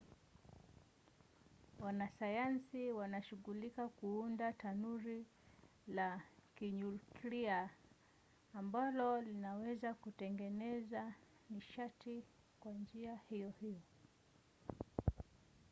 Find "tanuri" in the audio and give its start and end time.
4.53-5.25